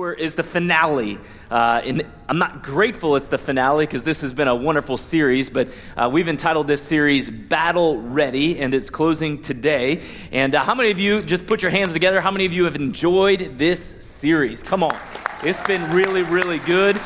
[0.00, 1.18] We're, is the finale.
[1.50, 5.50] Uh, and I'm not grateful it's the finale because this has been a wonderful series,
[5.50, 10.02] but uh, we've entitled this series Battle Ready, and it's closing today.
[10.32, 12.64] And uh, how many of you, just put your hands together, how many of you
[12.64, 14.62] have enjoyed this series?
[14.62, 14.96] Come on.
[15.42, 16.98] It's been really, really good.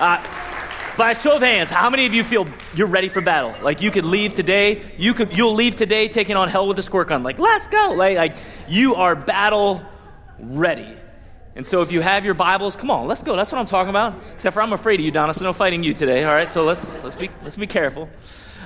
[0.00, 0.24] Uh,
[0.96, 3.54] by a show of hands, how many of you feel you're ready for battle?
[3.62, 6.82] Like you could leave today, you could, you'll leave today taking on hell with a
[6.82, 7.22] squirt gun.
[7.22, 7.92] Like, let's go.
[7.94, 8.36] Like, like
[8.68, 9.82] you are battle
[10.38, 10.88] ready.
[11.58, 13.34] And so if you have your Bibles, come on, let's go.
[13.34, 14.14] That's what I'm talking about.
[14.34, 16.22] Except for I'm afraid of you, Donna, so no fighting you today.
[16.22, 18.08] All right, so let's, let's, be, let's be careful.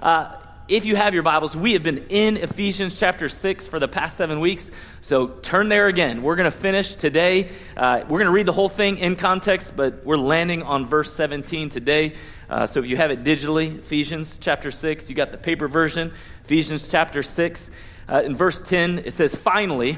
[0.03, 0.37] Uh,
[0.69, 4.19] if you have your Bibles, we have been in Ephesians chapter 6 for the past
[4.19, 4.71] seven weeks.
[5.01, 6.23] So turn there again.
[6.23, 7.49] We're going to finish today.
[7.75, 11.15] Uh, we're going to read the whole thing in context, but we're landing on verse
[11.15, 12.13] 17 today.
[12.51, 16.13] Uh, so if you have it digitally, Ephesians chapter 6, you got the paper version,
[16.45, 17.71] Ephesians chapter 6.
[18.07, 19.97] Uh, in verse 10, it says, Finally,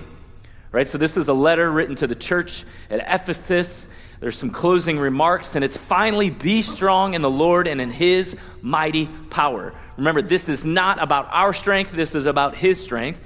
[0.74, 0.88] right?
[0.88, 3.86] So this is a letter written to the church at Ephesus.
[4.18, 8.36] There's some closing remarks, and it's finally be strong in the Lord and in his
[8.60, 9.72] mighty power.
[9.96, 13.22] Remember, this is not about our strength, this is about his strength.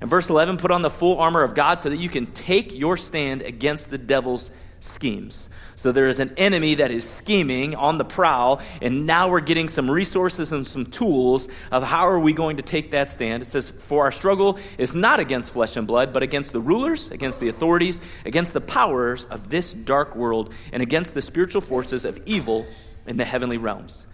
[0.00, 2.74] And verse 11, put on the full armor of God so that you can take
[2.74, 5.50] your stand against the devil's schemes.
[5.78, 9.68] So there is an enemy that is scheming on the prowl, and now we're getting
[9.68, 13.44] some resources and some tools of how are we going to take that stand.
[13.44, 17.12] It says, For our struggle is not against flesh and blood, but against the rulers,
[17.12, 22.04] against the authorities, against the powers of this dark world, and against the spiritual forces
[22.04, 22.66] of evil
[23.06, 24.04] in the heavenly realms.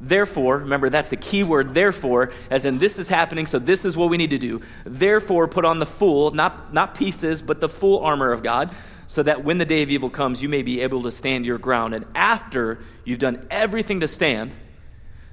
[0.00, 3.96] Therefore, remember that's the key word, therefore, as in this is happening, so this is
[3.96, 4.60] what we need to do.
[4.84, 8.74] Therefore, put on the full, not, not pieces, but the full armor of God
[9.06, 11.58] so that when the day of evil comes, you may be able to stand your
[11.58, 11.94] ground.
[11.94, 14.54] And after you've done everything to stand,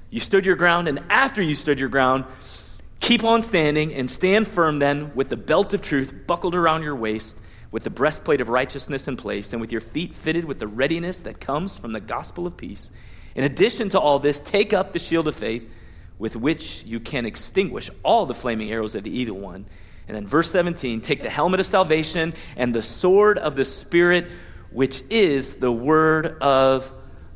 [0.09, 2.25] you stood your ground, and after you stood your ground,
[2.99, 6.95] keep on standing and stand firm then with the belt of truth buckled around your
[6.95, 7.37] waist,
[7.71, 11.19] with the breastplate of righteousness in place, and with your feet fitted with the readiness
[11.21, 12.91] that comes from the gospel of peace.
[13.35, 15.71] In addition to all this, take up the shield of faith
[16.17, 19.65] with which you can extinguish all the flaming arrows of the evil one
[20.09, 24.27] and then verse 17 take the helmet of salvation and the sword of the Spirit,
[24.71, 26.91] which is the word of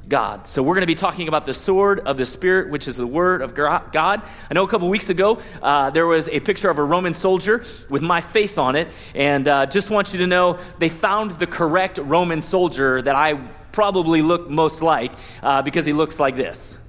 [0.10, 0.48] God.
[0.48, 3.06] So we're going to be talking about the sword of the Spirit, which is the
[3.06, 4.24] word of God.
[4.50, 7.64] I know a couple weeks ago uh, there was a picture of a Roman soldier
[7.90, 11.48] with my face on it, and uh, just want you to know they found the
[11.48, 13.36] correct Roman soldier that I
[13.72, 15.12] probably look most like
[15.44, 16.80] uh, because he looks like this.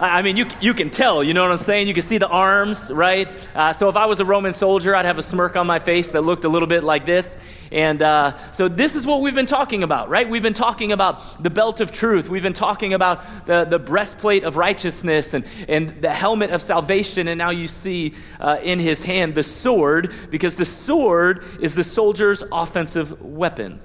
[0.00, 1.86] I mean, you, you can tell, you know what I'm saying?
[1.86, 3.28] You can see the arms, right?
[3.54, 6.12] Uh, so if I was a Roman soldier, I'd have a smirk on my face
[6.12, 7.36] that looked a little bit like this.
[7.70, 10.26] And uh, so this is what we've been talking about, right?
[10.26, 12.30] We've been talking about the belt of truth.
[12.30, 17.28] We've been talking about the, the breastplate of righteousness and, and the helmet of salvation.
[17.28, 21.84] And now you see uh, in his hand the sword, because the sword is the
[21.84, 23.80] soldier's offensive weapon.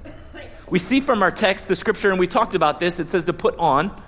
[0.69, 3.33] We see from our text, the scripture, and we talked about this, it says to
[3.33, 4.01] put on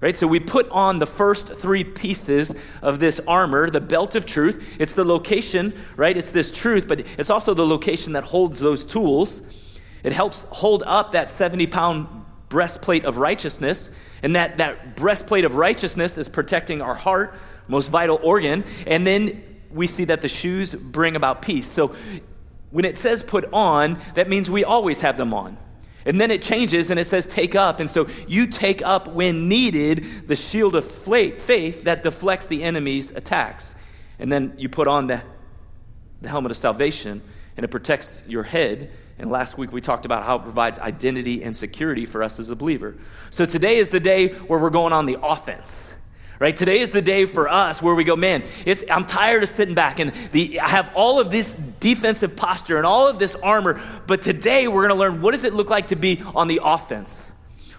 [0.00, 0.16] Right?
[0.16, 4.76] So we put on the first three pieces of this armor, the belt of truth.
[4.78, 6.16] It's the location, right?
[6.16, 9.42] It's this truth, but it's also the location that holds those tools.
[10.04, 12.06] It helps hold up that 70 pound
[12.48, 13.90] breastplate of righteousness.
[14.22, 17.34] And that, that breastplate of righteousness is protecting our heart,
[17.66, 18.64] most vital organ.
[18.86, 21.70] And then we see that the shoes bring about peace.
[21.70, 21.94] So
[22.70, 25.56] when it says put on, that means we always have them on.
[26.04, 27.80] And then it changes and it says take up.
[27.80, 33.10] And so you take up when needed the shield of faith that deflects the enemy's
[33.10, 33.74] attacks.
[34.18, 35.22] And then you put on the,
[36.20, 37.22] the helmet of salvation
[37.56, 38.90] and it protects your head.
[39.18, 42.50] And last week we talked about how it provides identity and security for us as
[42.50, 42.96] a believer.
[43.30, 45.92] So today is the day where we're going on the offense
[46.38, 46.56] right?
[46.56, 48.44] Today is the day for us where we go, man,
[48.90, 52.86] I'm tired of sitting back and the, I have all of this defensive posture and
[52.86, 55.88] all of this armor, but today we're going to learn what does it look like
[55.88, 57.32] to be on the offense?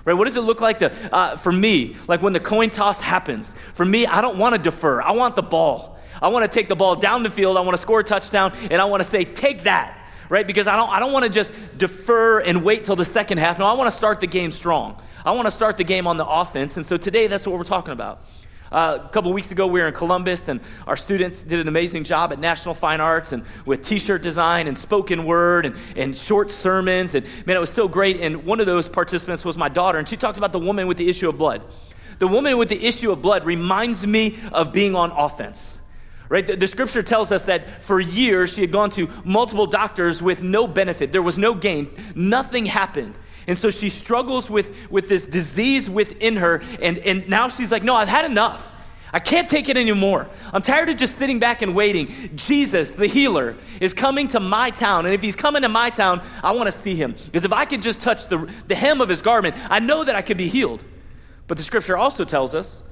[0.05, 0.13] Right?
[0.13, 3.53] What does it look like to, uh, for me, like when the coin toss happens?
[3.73, 5.01] For me, I don't want to defer.
[5.01, 5.97] I want the ball.
[6.21, 7.57] I want to take the ball down the field.
[7.57, 9.95] I want to score a touchdown, and I want to say, take that
[10.29, 10.45] right?
[10.45, 13.57] Because I don't, I don't want to just defer and wait till the second half.
[13.57, 15.01] No, I want to start the game strong.
[15.25, 16.77] I want to start the game on the offense.
[16.77, 18.23] And so today, that's what we're talking about.
[18.71, 22.03] Uh, a couple weeks ago, we were in Columbus, and our students did an amazing
[22.03, 26.15] job at National Fine Arts and with t shirt design and spoken word and, and
[26.15, 27.15] short sermons.
[27.15, 28.21] And man, it was so great.
[28.21, 30.97] And one of those participants was my daughter, and she talked about the woman with
[30.97, 31.63] the issue of blood.
[32.19, 35.79] The woman with the issue of blood reminds me of being on offense.
[36.27, 36.45] Right?
[36.45, 40.43] The, the, scripture tells us that for years she had gone to multiple doctors with
[40.43, 41.11] no benefit.
[41.11, 41.89] There was no gain.
[42.13, 43.15] Nothing happened.
[43.47, 46.61] And so she struggles with, with this disease within her.
[46.81, 48.71] And, and now she's like, no, I've had enough.
[49.11, 50.29] I can't take it anymore.
[50.53, 52.11] I'm tired of just sitting back and waiting.
[52.35, 55.05] Jesus, the healer, is coming to my town.
[55.05, 57.15] And if he's coming to my town, I want to see him.
[57.25, 60.15] Because if I could just touch the, the hem of his garment, I know that
[60.15, 60.83] I could be healed.
[61.47, 62.83] But the scripture also tells us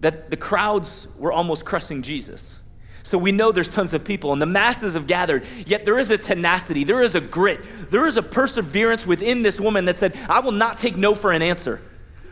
[0.00, 2.58] that the crowds were almost crushing Jesus.
[3.04, 6.10] So we know there's tons of people and the masses have gathered, yet there is
[6.10, 10.18] a tenacity, there is a grit, there is a perseverance within this woman that said,
[10.28, 11.82] I will not take no for an answer.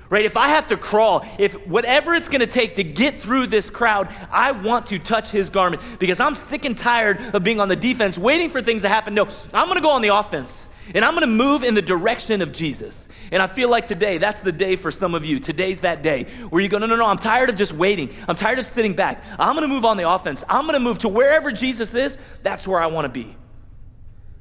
[0.09, 0.25] Right?
[0.25, 3.71] If I have to crawl, if whatever it's going to take to get through this
[3.71, 7.69] crowd, I want to touch his garment because I'm sick and tired of being on
[7.69, 9.15] the defense, waiting for things to happen.
[9.15, 10.67] No, I'm going to go on the offense.
[10.95, 13.09] And I'm going to move in the direction of Jesus.
[13.32, 15.40] And I feel like today, that's the day for some of you.
[15.40, 18.11] Today's that day where you go, no, no, no, I'm tired of just waiting.
[18.29, 19.25] I'm tired of sitting back.
[19.38, 20.44] I'm going to move on the offense.
[20.50, 22.19] I'm going to move to wherever Jesus is.
[22.43, 23.34] That's where I want to be.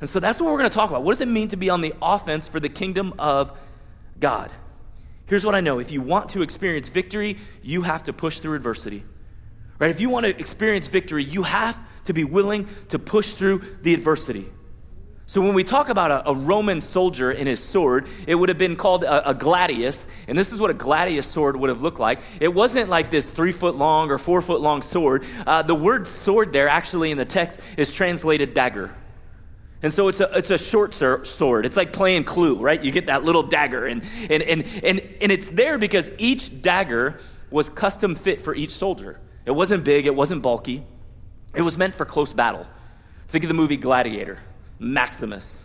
[0.01, 1.03] And so that's what we're going to talk about.
[1.03, 3.57] What does it mean to be on the offense for the kingdom of
[4.19, 4.51] God?
[5.25, 8.55] Here's what I know if you want to experience victory, you have to push through
[8.55, 9.05] adversity.
[9.79, 9.89] Right?
[9.89, 13.93] If you want to experience victory, you have to be willing to push through the
[13.93, 14.51] adversity.
[15.25, 18.57] So, when we talk about a, a, Roman soldier and his sword, it would have
[18.57, 20.05] been called a, a, gladius.
[20.27, 22.19] And this is what a gladius sword would have looked like.
[22.41, 25.23] It wasn't like this three foot long or four foot long sword.
[25.47, 28.93] Uh, the word sword there, actually, in the text, is translated dagger.
[29.83, 31.65] And so it's a, it's a short sword.
[31.65, 32.81] It's like playing Clue, right?
[32.81, 33.85] You get that little dagger.
[33.85, 37.17] And, and, and, and, and it's there because each dagger
[37.49, 39.19] was custom fit for each soldier.
[39.45, 40.83] It wasn't big, it wasn't bulky,
[41.55, 42.67] it was meant for close battle.
[43.27, 44.39] Think of the movie Gladiator.
[44.81, 45.63] Maximus.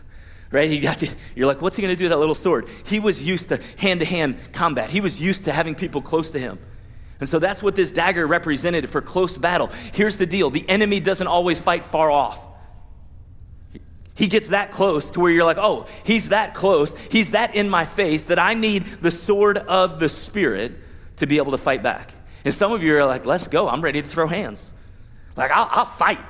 [0.53, 0.71] Right?
[0.71, 2.69] He got to, you're like, what's he going to do with that little sword?
[2.85, 6.31] He was used to hand to hand combat, he was used to having people close
[6.33, 6.59] to him.
[7.19, 9.69] And so that's what this dagger represented for close battle.
[9.95, 12.47] Here's the deal the enemy doesn't always fight far off.
[14.15, 16.95] He gets that close to where you're like, oh, he's that close.
[17.11, 20.73] He's that in my face that I need the sword of the Spirit
[21.17, 22.13] to be able to fight back.
[22.45, 23.69] And some of you are like, let's go.
[23.69, 24.73] I'm ready to throw hands.
[25.37, 26.21] Like, I'll, I'll fight.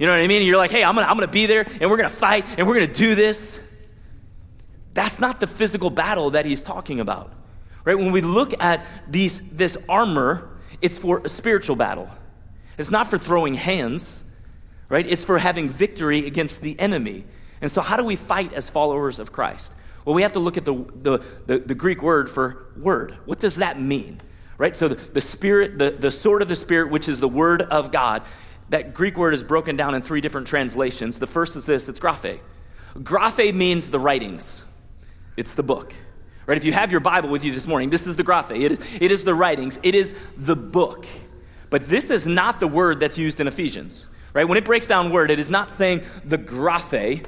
[0.00, 0.46] You know what I mean?
[0.46, 2.72] You're like, hey, I'm gonna, I'm gonna be there and we're gonna fight and we're
[2.72, 3.60] gonna do this.
[4.94, 7.34] That's not the physical battle that he's talking about.
[7.84, 7.98] Right?
[7.98, 12.08] When we look at these, this armor, it's for a spiritual battle.
[12.78, 14.24] It's not for throwing hands,
[14.88, 15.06] right?
[15.06, 17.26] It's for having victory against the enemy.
[17.60, 19.70] And so, how do we fight as followers of Christ?
[20.06, 23.18] Well, we have to look at the, the, the, the Greek word for word.
[23.26, 24.18] What does that mean?
[24.56, 24.74] Right?
[24.74, 27.92] So, the, the spirit, the, the sword of the spirit, which is the word of
[27.92, 28.22] God,
[28.70, 31.18] that Greek word is broken down in three different translations.
[31.18, 32.40] The first is this it's graphe.
[32.94, 34.62] Graphe means the writings,
[35.36, 35.94] it's the book.
[36.46, 36.56] Right?
[36.56, 38.58] If you have your Bible with you this morning, this is the graphe.
[38.58, 41.06] It is, it is the writings, it is the book.
[41.68, 44.08] But this is not the word that's used in Ephesians.
[44.32, 44.48] Right?
[44.48, 47.24] When it breaks down word, it is not saying the graphe.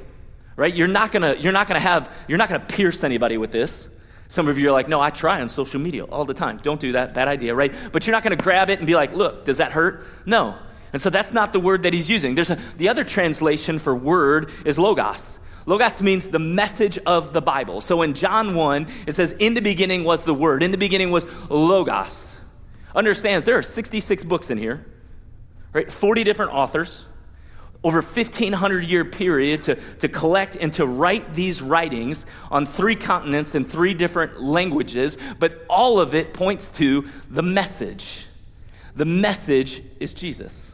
[0.57, 0.73] Right?
[0.73, 3.87] You're not gonna, you're not gonna have, you're not gonna pierce anybody with this.
[4.27, 6.57] Some of you are like, no, I try on social media all the time.
[6.57, 7.13] Don't do that.
[7.13, 7.71] Bad idea, right?
[7.91, 10.07] But you're not going to grab it and be like, look, does that hurt?
[10.25, 10.57] No.
[10.93, 12.35] And so that's not the word that he's using.
[12.35, 15.39] There's a, the other translation for word is logos.
[15.65, 17.81] Logos means the message of the Bible.
[17.81, 20.61] So in John 1, it says, In the beginning was the Word.
[20.61, 22.37] In the beginning was Logos.
[22.95, 24.85] Understands there are 66 books in here,
[25.71, 25.91] right?
[25.91, 27.05] 40 different authors,
[27.83, 33.55] over 1,500 year period to, to collect and to write these writings on three continents
[33.55, 38.27] in three different languages, but all of it points to the message.
[38.95, 40.72] The message is Jesus.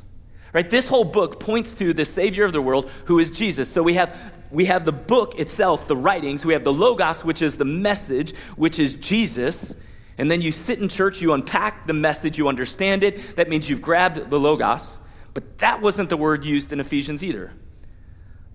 [0.53, 0.69] Right?
[0.69, 3.71] This whole book points to the Savior of the world, who is Jesus.
[3.71, 6.43] So we have, we have the book itself, the writings.
[6.43, 9.75] We have the Logos, which is the message, which is Jesus.
[10.17, 13.35] And then you sit in church, you unpack the message, you understand it.
[13.35, 14.97] That means you've grabbed the Logos.
[15.33, 17.53] But that wasn't the word used in Ephesians either.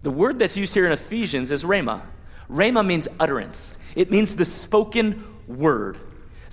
[0.03, 2.03] The word that's used here in Ephesians is rhema.
[2.51, 5.99] Rhema means utterance, it means the spoken word.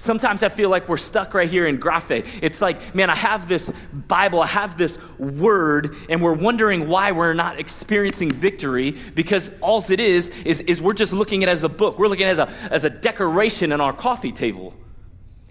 [0.01, 2.27] Sometimes I feel like we're stuck right here in graphe.
[2.41, 7.12] It's like, man, I have this Bible, I have this word, and we're wondering why
[7.12, 11.51] we're not experiencing victory because all it is, is, is we're just looking at it
[11.51, 12.00] as a book.
[12.00, 14.74] We're looking at it as a, as a decoration on our coffee table.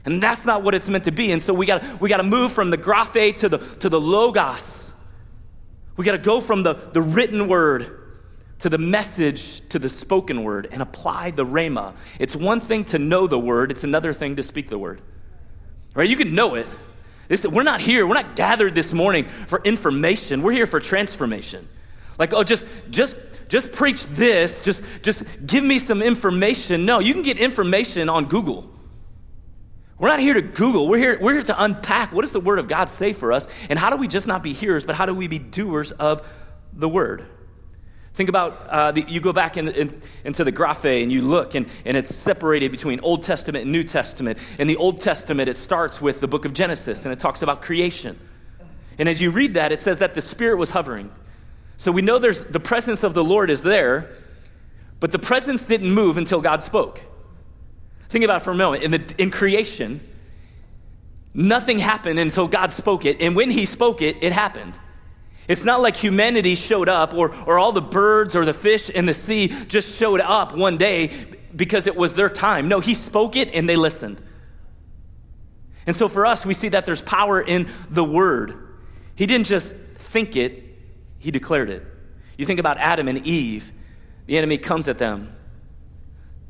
[0.04, 1.30] And that's not what it's meant to be.
[1.30, 4.00] And so we got we got to move from the graphe to the, to the
[4.00, 4.90] logos.
[5.96, 7.99] We got to go from the, the written word
[8.60, 11.94] to the message, to the spoken word, and apply the rhema.
[12.18, 15.00] It's one thing to know the word, it's another thing to speak the word.
[15.94, 16.08] Right?
[16.08, 16.68] You can know it,
[17.28, 20.42] This, we're not here, we're not gathered this morning for information.
[20.42, 21.68] We're here for transformation.
[22.18, 23.16] Like, oh, just, just,
[23.48, 26.84] just preach this, just, just give me some information.
[26.84, 28.68] No, you can get information on Google.
[29.96, 30.88] We're not here to Google.
[30.88, 33.46] We're here, we're here to unpack what does the Word of God say for us,
[33.68, 36.26] and how do we just not be hearers, but how do we be doers of
[36.72, 37.26] the Word?
[38.14, 41.54] Think about uh, the, you go back in, in, into the Graphe and you look,
[41.54, 44.38] and, and it's separated between Old Testament and New Testament.
[44.58, 47.62] In the Old Testament, it starts with the book of Genesis, and it talks about
[47.62, 48.18] creation.
[48.98, 51.10] And as you read that, it says that the Spirit was hovering.
[51.76, 54.10] So we know there's the presence of the Lord is there,
[54.98, 57.02] but the presence didn't move until God spoke.
[58.10, 58.82] Think about it for a moment.
[58.82, 60.00] In, the, in creation,
[61.32, 64.74] nothing happened until God spoke it, and when He spoke it, it happened.
[65.50, 69.06] It's not like humanity showed up or, or all the birds or the fish in
[69.06, 71.10] the sea just showed up one day
[71.56, 72.68] because it was their time.
[72.68, 74.22] No, he spoke it and they listened.
[75.88, 78.54] And so for us, we see that there's power in the word.
[79.16, 80.62] He didn't just think it,
[81.18, 81.84] he declared it.
[82.38, 83.72] You think about Adam and Eve,
[84.26, 85.34] the enemy comes at them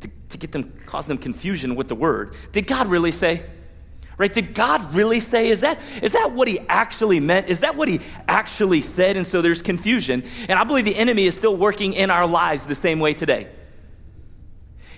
[0.01, 2.35] to, to get them, cause them confusion with the word.
[2.53, 3.47] Did God really say?
[4.21, 4.35] Right?
[4.35, 5.49] Did God really say?
[5.49, 7.49] Is that, is that what he actually meant?
[7.49, 9.17] Is that what he actually said?
[9.17, 10.23] And so there's confusion.
[10.47, 13.49] And I believe the enemy is still working in our lives the same way today.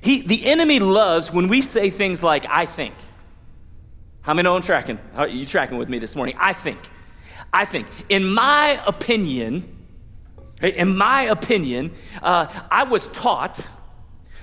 [0.01, 2.97] He, the enemy loves when we say things like, I think.
[4.23, 4.99] How many know I'm tracking?
[5.15, 6.35] Are you tracking with me this morning?
[6.37, 6.81] I think.
[7.53, 7.87] I think.
[8.09, 9.87] In my opinion,
[10.61, 13.65] in my opinion, uh, I was taught,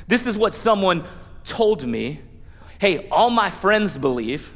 [0.08, 1.04] this is what someone
[1.44, 2.22] told me.
[2.80, 4.54] Hey, all my friends believe.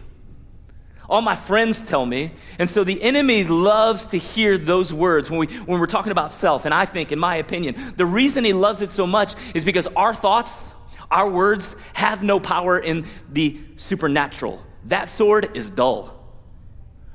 [1.10, 2.32] All my friends tell me.
[2.60, 6.32] And so the enemy loves to hear those words when, we, when we're talking about
[6.32, 6.66] self.
[6.66, 9.88] And I think, in my opinion, the reason he loves it so much is because
[9.88, 10.72] our thoughts,
[11.12, 14.64] our words, have no power in the supernatural.
[14.86, 16.18] That sword is dull,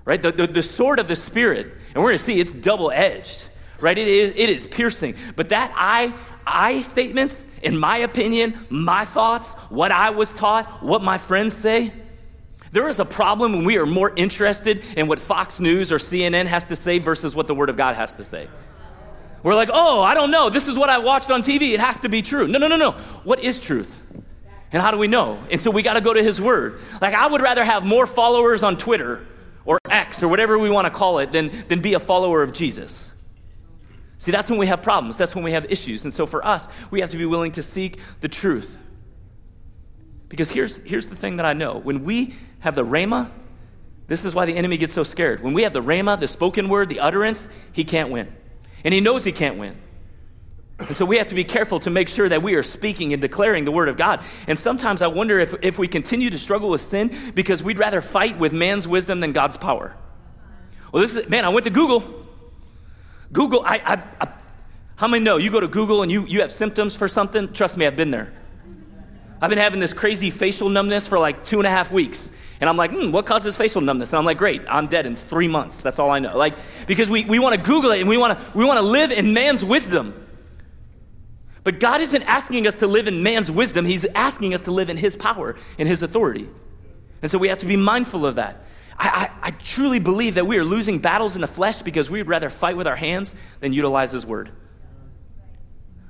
[0.05, 0.21] right?
[0.21, 3.45] The, the, the sword of the Spirit, and we're going to see it's double edged,
[3.81, 3.97] right?
[3.97, 5.17] It is, it is piercing.
[5.35, 6.15] But that I,
[6.47, 11.93] I statements, in my opinion, my thoughts, what I was taught, what my friends say,
[12.73, 16.47] there is a problem when we are more interested in what Fox News or CNN
[16.47, 18.49] has to say versus what the Word of God has to say.
[19.43, 20.51] We're like, oh, I don't know.
[20.51, 21.73] This is what I watched on TV.
[21.73, 22.49] It has to be true.
[22.49, 22.93] No, no, no, no.
[23.23, 24.01] What is truth?
[24.73, 25.43] And how do we know?
[25.51, 26.81] And so we got to go to His Word.
[27.01, 29.25] Like, I would rather have more followers on Twitter
[29.65, 32.53] or X or whatever we want to call it than, than be a follower of
[32.53, 33.13] Jesus.
[34.19, 35.17] See, that's when we have problems.
[35.17, 36.05] That's when we have issues.
[36.05, 38.77] And so for us, we have to be willing to seek the truth.
[40.29, 43.31] Because here's, here's the thing that I know when we have the rhema,
[44.07, 45.43] this is why the enemy gets so scared.
[45.43, 48.33] When we have the rhema, the spoken word, the utterance, he can't win.
[48.85, 49.77] And he knows he can't win.
[50.79, 53.21] And so we have to be careful to make sure that we are speaking and
[53.21, 54.23] declaring the word of God.
[54.47, 58.01] And sometimes I wonder if, if we continue to struggle with sin because we'd rather
[58.01, 59.97] fight with man's wisdom than God's power.
[60.93, 62.27] Well, this is, man, I went to Google.
[63.33, 64.29] Google, I, I, I
[64.97, 67.53] how many know you go to Google and you, you have symptoms for something?
[67.53, 68.33] Trust me, I've been there.
[69.41, 72.31] I've been having this crazy facial numbness for like two and a half weeks.
[72.61, 74.11] And I'm like, hmm, what causes facial numbness?
[74.11, 75.81] And I'm like, great, I'm dead in three months.
[75.81, 76.37] That's all I know.
[76.37, 78.85] Like, because we, we want to Google it and we want to we want to
[78.85, 80.27] live in man's wisdom.
[81.63, 84.91] But God isn't asking us to live in man's wisdom, He's asking us to live
[84.91, 86.49] in His power and His authority.
[87.23, 88.65] And so we have to be mindful of that.
[88.97, 92.23] I, I, I truly believe that we are losing battles in the flesh because we'd
[92.23, 94.51] rather fight with our hands than utilize His word.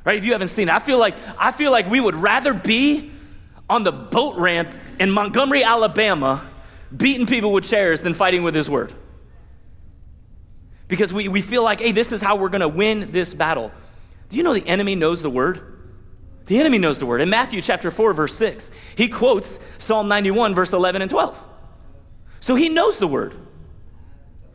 [0.04, 0.16] Right?
[0.16, 3.11] If you haven't seen it, I feel like I feel like we would rather be
[3.68, 6.48] on the boat ramp in Montgomery, Alabama,
[6.94, 8.92] beating people with chairs than fighting with his word.
[10.88, 13.70] Because we, we feel like, hey, this is how we're going to win this battle.
[14.30, 15.60] Do you know the enemy knows the word?
[16.46, 17.20] The enemy knows the word.
[17.20, 21.44] In Matthew chapter 4, verse 6, he quotes Psalm 91, verse 11 and 12.
[22.40, 23.34] So he knows the word.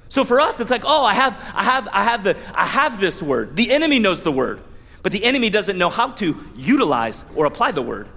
[0.09, 2.99] So for us, it's like, oh, I have, I have, I have the, I have
[2.99, 3.55] this word.
[3.55, 4.61] The enemy knows the word,
[5.03, 8.07] but the enemy doesn't know how to utilize or apply the word.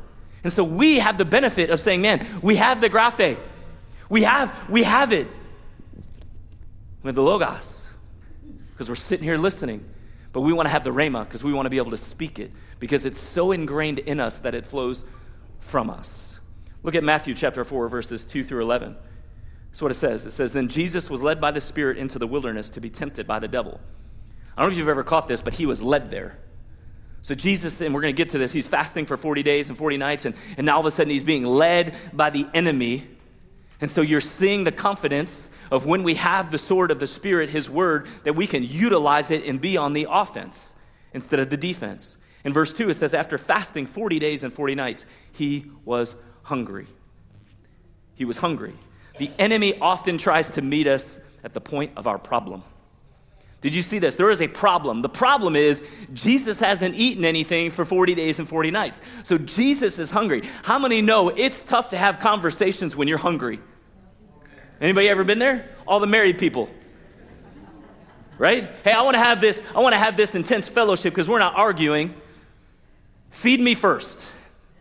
[0.46, 3.36] And so we have the benefit of saying, man, we have the graphe.
[4.08, 5.26] We have, we have it.
[7.02, 7.82] with the logos.
[8.70, 9.84] Because we're sitting here listening.
[10.32, 12.38] But we want to have the rhema because we want to be able to speak
[12.38, 12.52] it.
[12.78, 15.02] Because it's so ingrained in us that it flows
[15.58, 16.38] from us.
[16.84, 18.94] Look at Matthew chapter 4, verses 2 through 11.
[19.72, 20.24] That's what it says.
[20.26, 23.26] It says, Then Jesus was led by the Spirit into the wilderness to be tempted
[23.26, 23.80] by the devil.
[24.56, 26.38] I don't know if you've ever caught this, but he was led there.
[27.26, 29.76] So, Jesus, and we're going to get to this, he's fasting for 40 days and
[29.76, 33.04] 40 nights, and, and now all of a sudden he's being led by the enemy.
[33.80, 37.50] And so you're seeing the confidence of when we have the sword of the Spirit,
[37.50, 40.76] his word, that we can utilize it and be on the offense
[41.12, 42.16] instead of the defense.
[42.44, 46.14] In verse 2, it says, After fasting 40 days and 40 nights, he was
[46.44, 46.86] hungry.
[48.14, 48.74] He was hungry.
[49.18, 52.62] The enemy often tries to meet us at the point of our problem.
[53.66, 54.14] Did you see this?
[54.14, 55.02] There is a problem.
[55.02, 55.82] The problem is
[56.14, 59.00] Jesus hasn't eaten anything for 40 days and 40 nights.
[59.24, 60.42] So Jesus is hungry.
[60.62, 63.58] How many know it's tough to have conversations when you're hungry?
[64.80, 65.68] Anybody ever been there?
[65.84, 66.70] All the married people.
[68.38, 68.70] Right?
[68.84, 71.40] Hey, I want to have this I want to have this intense fellowship because we're
[71.40, 72.14] not arguing.
[73.30, 74.24] Feed me first.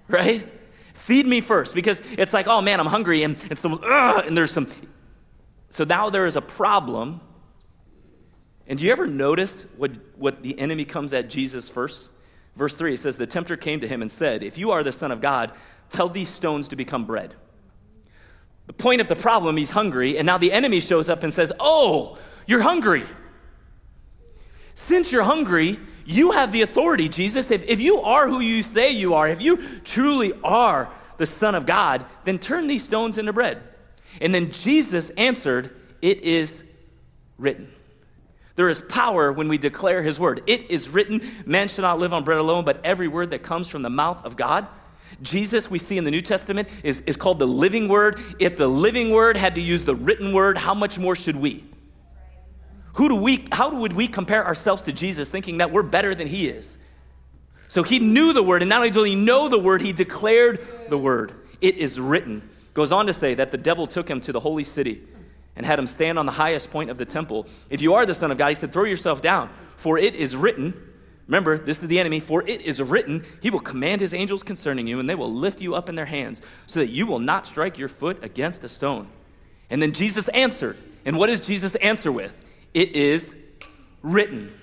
[0.08, 0.48] Right?
[0.94, 4.51] Feed me first because it's like, "Oh man, I'm hungry and it's some and there's
[4.51, 4.68] some
[5.72, 7.22] So now there is a problem
[8.67, 12.10] and do you ever notice what, what the enemy comes at Jesus first?
[12.55, 14.91] Verse 3 it says, The tempter came to him and said, If you are the
[14.91, 15.51] Son of God,
[15.89, 17.36] tell these stones to become bread.
[18.67, 21.51] The point of the problem, he's hungry, and now the enemy shows up and says,
[21.60, 22.17] Oh,
[22.48, 23.03] you're hungry.
[24.74, 27.50] Since you're hungry, you have the authority, Jesus.
[27.51, 31.55] If, if you are who you say you are, if you truly are the Son
[31.55, 33.62] of God, then turn these stones into bread.
[34.22, 36.63] And then Jesus answered, It is
[37.38, 37.72] written.
[38.55, 40.41] There is power when we declare his word.
[40.47, 43.67] It is written, man shall not live on bread alone, but every word that comes
[43.67, 44.67] from the mouth of God.
[45.21, 48.19] Jesus, we see in the New Testament, is, is called the living word.
[48.39, 51.63] If the living word had to use the written word, how much more should we?
[52.93, 56.27] Who do we how would we compare ourselves to Jesus thinking that we're better than
[56.27, 56.77] he is?
[57.67, 60.65] So he knew the word, and not only did he know the word, he declared
[60.88, 61.33] the word.
[61.59, 62.41] It is written.
[62.74, 65.01] Goes on to say that the devil took him to the holy city
[65.55, 67.47] and had him stand on the highest point of the temple.
[67.69, 70.35] If you are the Son of God, he said, throw yourself down, for it is
[70.35, 70.74] written.
[71.27, 72.19] Remember, this is the enemy.
[72.19, 75.59] For it is written, He will command His angels concerning you, and they will lift
[75.59, 78.69] you up in their hands, so that you will not strike your foot against a
[78.69, 79.07] stone.
[79.69, 80.77] And then Jesus answered.
[81.05, 82.43] And what does Jesus answer with?
[82.74, 83.33] It is
[84.01, 84.53] written.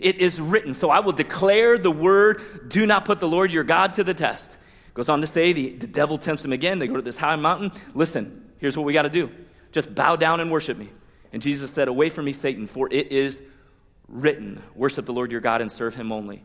[0.00, 0.74] It is written.
[0.74, 4.14] So I will declare the word, do not put the Lord your God to the
[4.14, 4.56] test.
[4.94, 6.78] Goes on to say, the, the devil tempts him again.
[6.78, 7.72] They go to this high mountain.
[7.94, 9.30] Listen, here's what we got to do
[9.72, 10.88] just bow down and worship me.
[11.32, 13.42] And Jesus said, Away from me, Satan, for it is
[14.08, 16.44] written, Worship the Lord your God and serve him only.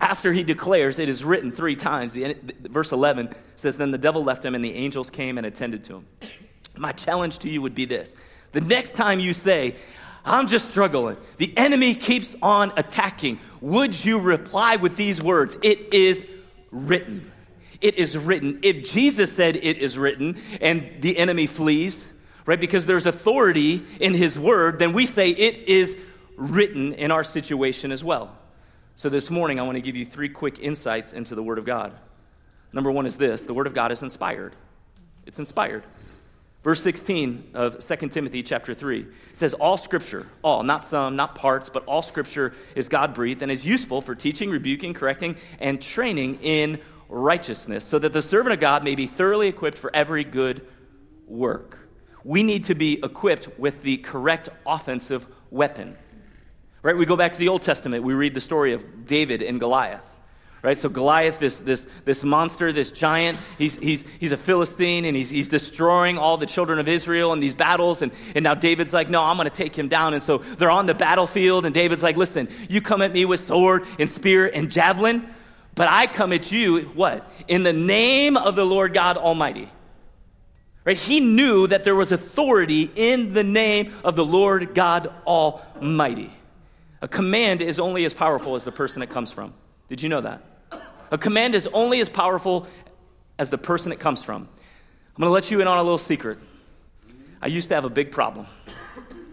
[0.00, 4.24] After he declares, it is written three times, the, verse 11 says, Then the devil
[4.24, 6.06] left him and the angels came and attended to him.
[6.76, 8.14] My challenge to you would be this
[8.52, 9.76] the next time you say,
[10.24, 15.56] I'm just struggling, the enemy keeps on attacking, would you reply with these words?
[15.62, 16.24] It is
[16.70, 17.30] written.
[17.80, 18.60] It is written.
[18.62, 22.12] If Jesus said it is written and the enemy flees,
[22.46, 22.60] right?
[22.60, 25.96] Because there's authority in His Word, then we say it is
[26.36, 28.36] written in our situation as well.
[28.94, 31.64] So this morning, I want to give you three quick insights into the Word of
[31.64, 31.92] God.
[32.72, 34.54] Number one is this the Word of God is inspired.
[35.26, 35.84] It's inspired.
[36.62, 41.68] Verse 16 of 2 Timothy chapter 3 says, All scripture, all, not some, not parts,
[41.68, 46.38] but all scripture is God breathed and is useful for teaching, rebuking, correcting, and training
[46.40, 50.64] in righteousness, so that the servant of God may be thoroughly equipped for every good
[51.26, 51.81] work
[52.24, 55.96] we need to be equipped with the correct offensive weapon.
[56.82, 56.96] Right?
[56.96, 60.08] We go back to the Old Testament, we read the story of David and Goliath.
[60.62, 60.78] Right?
[60.78, 65.28] So Goliath, this, this, this monster, this giant, he's, he's, he's a Philistine and he's,
[65.28, 68.00] he's destroying all the children of Israel in these battles.
[68.00, 70.14] And, and now David's like, no, I'm going to take him down.
[70.14, 73.40] And so they're on the battlefield and David's like, listen, you come at me with
[73.40, 75.28] sword and spear and javelin,
[75.74, 77.28] but I come at you, what?
[77.48, 79.68] In the name of the Lord God Almighty.
[80.84, 80.96] Right?
[80.96, 86.32] He knew that there was authority in the name of the Lord God Almighty.
[87.00, 89.54] A command is only as powerful as the person it comes from.
[89.88, 90.42] Did you know that?
[91.10, 92.66] A command is only as powerful
[93.38, 94.48] as the person it comes from.
[95.14, 96.38] I'm going to let you in on a little secret.
[97.40, 98.46] I used to have a big problem,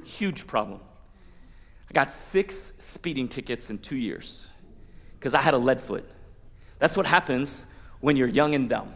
[0.04, 0.82] huge problem.
[1.90, 4.50] I got six speeding tickets in two years
[5.18, 6.08] because I had a lead foot.
[6.80, 7.66] That's what happens
[8.00, 8.94] when you're young and dumb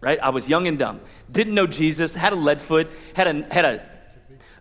[0.00, 0.18] right?
[0.20, 3.64] I was young and dumb, didn't know Jesus, had a lead foot, had a, had
[3.64, 3.82] a,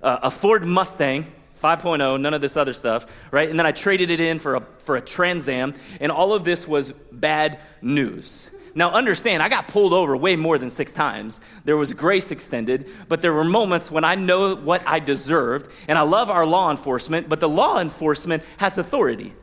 [0.02, 3.50] uh, a Ford Mustang 5.0, none of this other stuff, right?
[3.50, 6.44] And then I traded it in for a, for a Trans Am, and all of
[6.44, 8.50] this was bad news.
[8.76, 11.42] Now, understand, I got pulled over way more than six times.
[11.66, 15.98] There was grace extended, but there were moments when I know what I deserved, and
[15.98, 19.34] I love our law enforcement, but the law enforcement has authority,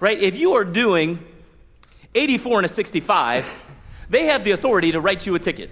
[0.00, 0.18] right?
[0.18, 1.24] If you are doing
[2.14, 3.54] 84 and a 65,
[4.10, 5.70] they have the authority to write you a ticket.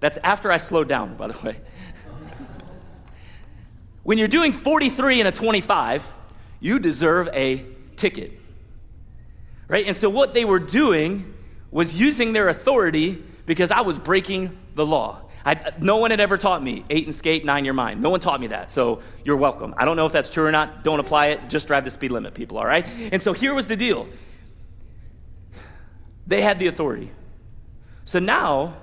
[0.00, 1.56] That's after I slowed down, by the way.
[4.04, 6.10] when you're doing 43 and a 25,
[6.60, 7.66] you deserve a
[7.96, 8.32] ticket.
[9.66, 9.86] Right?
[9.86, 11.34] And so what they were doing
[11.70, 15.20] was using their authority because I was breaking the law.
[15.44, 18.00] I, no one had ever taught me eight and skate, nine your mind.
[18.00, 18.70] No one taught me that.
[18.70, 19.74] So you're welcome.
[19.76, 20.84] I don't know if that's true or not.
[20.84, 21.50] Don't apply it.
[21.50, 22.86] Just drive the speed limit, people, all right?
[23.12, 24.06] And so here was the deal
[26.26, 27.10] they had the authority.
[28.04, 28.76] So now,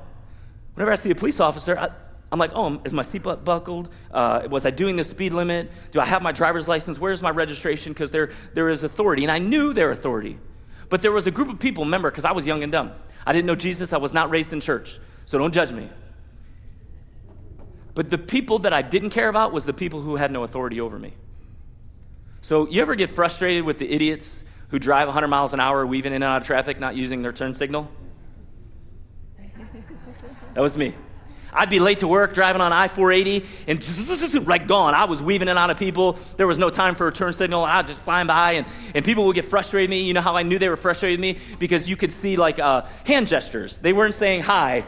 [0.73, 1.89] whenever I see a police officer, I,
[2.31, 3.89] I'm like, oh, is my seatbelt buckled?
[4.09, 5.69] Uh, was I doing the speed limit?
[5.91, 6.97] Do I have my driver's license?
[6.97, 7.91] Where's my registration?
[7.91, 9.23] Because there, there is authority.
[9.23, 10.39] And I knew their authority.
[10.89, 12.93] But there was a group of people, remember, because I was young and dumb.
[13.25, 13.91] I didn't know Jesus.
[13.93, 14.99] I was not raised in church.
[15.25, 15.89] So don't judge me.
[17.93, 20.79] But the people that I didn't care about was the people who had no authority
[20.79, 21.13] over me.
[22.41, 26.13] So you ever get frustrated with the idiots who drive 100 miles an hour weaving
[26.13, 27.91] in and out of traffic, not using their turn signal?
[30.53, 30.93] That was me.
[31.53, 34.93] I'd be late to work driving on I 480 and like gone.
[34.93, 36.17] I was weaving in out of people.
[36.37, 37.63] There was no time for a turn signal.
[37.63, 40.05] I'd just flying by and, and people would get frustrated with me.
[40.05, 41.55] You know how I knew they were frustrated with me?
[41.59, 43.77] Because you could see like uh, hand gestures.
[43.79, 44.85] They weren't saying hi.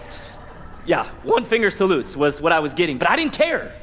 [0.85, 3.73] Yeah, one finger salutes was what I was getting, but I didn't care.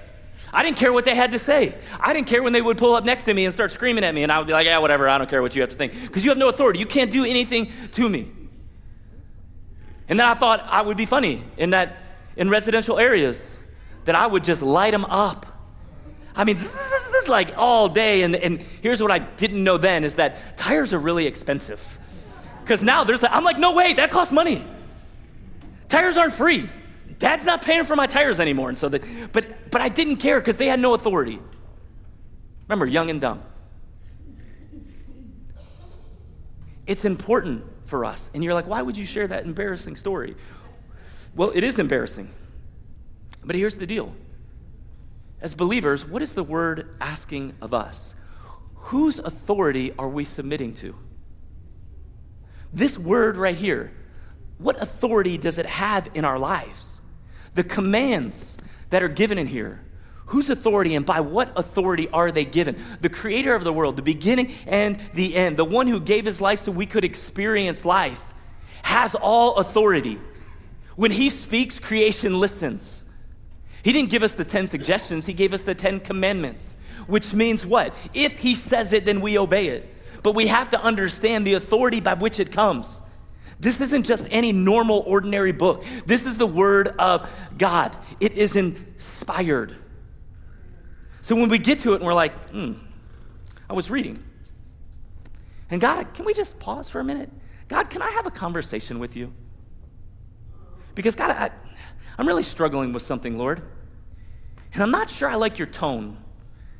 [0.52, 1.76] I didn't care what they had to say.
[1.98, 4.14] I didn't care when they would pull up next to me and start screaming at
[4.14, 5.76] me, and I would be like, yeah, whatever, I don't care what you have to
[5.76, 5.92] think.
[5.92, 6.80] Because you have no authority.
[6.80, 8.28] You can't do anything to me.
[10.10, 12.02] And then I thought I would be funny in that
[12.36, 13.56] in residential areas
[14.06, 15.46] that I would just light them up.
[16.34, 16.74] I mean, this
[17.22, 18.22] is like all day.
[18.22, 21.98] And, and here's what I didn't know then is that tires are really expensive.
[22.60, 24.66] Because now there's, I'm like, no way, that costs money.
[25.88, 26.68] Tires aren't free.
[27.18, 28.68] Dad's not paying for my tires anymore.
[28.68, 31.38] And so that, but, but I didn't care because they had no authority.
[32.68, 33.42] Remember, young and dumb.
[36.86, 38.30] It's important for us.
[38.32, 40.36] And you're like, why would you share that embarrassing story?
[41.34, 42.30] Well, it is embarrassing.
[43.44, 44.14] But here's the deal
[45.42, 48.14] as believers, what is the word asking of us?
[48.74, 50.94] Whose authority are we submitting to?
[52.72, 53.92] This word right here,
[54.58, 57.00] what authority does it have in our lives?
[57.54, 58.56] The commands
[58.90, 59.80] that are given in here,
[60.30, 62.80] whose authority and by what authority are they given?
[63.00, 66.40] The creator of the world, the beginning and the end, the one who gave his
[66.40, 68.32] life so we could experience life,
[68.82, 70.20] has all authority.
[70.94, 73.04] When he speaks, creation listens.
[73.82, 76.76] He didn't give us the 10 suggestions, he gave us the 10 commandments,
[77.08, 77.92] which means what?
[78.14, 79.92] If he says it, then we obey it.
[80.22, 83.00] But we have to understand the authority by which it comes.
[83.58, 85.84] This isn't just any normal, ordinary book.
[86.06, 87.96] This is the Word of God.
[88.20, 89.76] It is inspired.
[91.20, 92.72] So when we get to it and we're like, hmm,
[93.68, 94.22] I was reading.
[95.70, 97.30] And God, can we just pause for a minute?
[97.68, 99.32] God, can I have a conversation with you?
[100.94, 101.50] Because, God, I,
[102.18, 103.62] I'm really struggling with something, Lord.
[104.72, 106.18] And I'm not sure I like your tone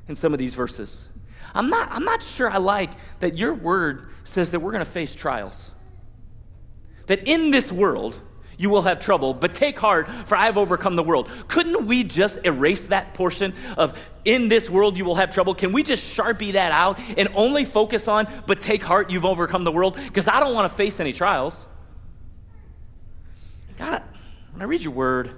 [0.08, 1.08] in some of these verses.
[1.54, 4.90] I'm not, I'm not sure I like that your word says that we're going to
[4.90, 5.72] face trials.
[7.06, 8.20] That in this world,
[8.60, 11.30] you will have trouble, but take heart, for I have overcome the world.
[11.48, 15.54] Couldn't we just erase that portion of in this world you will have trouble?
[15.54, 19.64] Can we just sharpie that out and only focus on, but take heart, you've overcome
[19.64, 19.94] the world?
[19.96, 21.64] Because I don't want to face any trials.
[23.78, 24.02] God,
[24.52, 25.28] when I read your word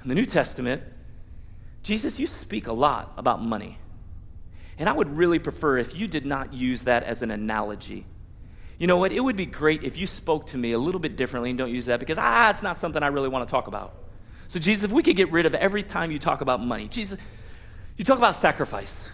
[0.00, 0.84] in the New Testament,
[1.82, 3.76] Jesus, you speak a lot about money.
[4.78, 8.06] And I would really prefer if you did not use that as an analogy.
[8.80, 9.12] You know what?
[9.12, 11.70] It would be great if you spoke to me a little bit differently and don't
[11.70, 13.94] use that because, ah, it's not something I really want to talk about.
[14.48, 17.20] So, Jesus, if we could get rid of every time you talk about money, Jesus,
[17.98, 19.10] you talk about sacrifice.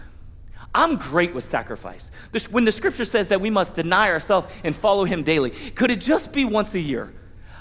[0.73, 2.11] I'm great with sacrifice.
[2.49, 5.99] When the scripture says that we must deny ourselves and follow him daily, could it
[5.99, 7.13] just be once a year?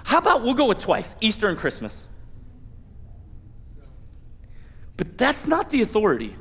[0.04, 2.06] How about we'll go with twice Easter and Christmas?
[4.96, 6.36] But that's not the authority.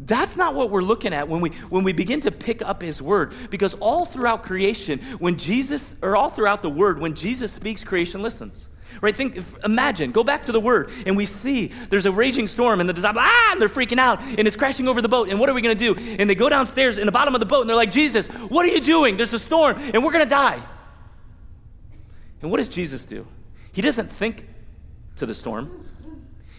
[0.00, 3.02] That's not what we're looking at when we when we begin to pick up his
[3.02, 7.82] word because all throughout creation when Jesus or all throughout the word when Jesus speaks
[7.82, 8.68] creation listens.
[9.00, 9.14] Right?
[9.14, 12.88] Think imagine go back to the word and we see there's a raging storm and
[12.88, 15.48] the disciples ah and they're freaking out and it's crashing over the boat and what
[15.48, 16.00] are we going to do?
[16.18, 18.64] And they go downstairs in the bottom of the boat and they're like Jesus, what
[18.64, 19.16] are you doing?
[19.16, 20.62] There's a storm and we're going to die.
[22.40, 23.26] And what does Jesus do?
[23.72, 24.46] He doesn't think
[25.16, 25.87] to the storm.